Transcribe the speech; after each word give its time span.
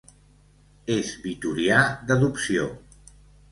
És 0.93 1.11
vitorià 1.27 1.83
d'adopció. 2.11 2.67